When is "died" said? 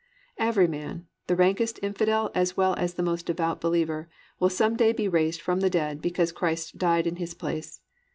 6.79-7.05